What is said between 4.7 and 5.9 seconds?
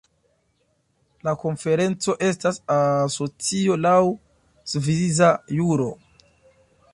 svisa juro.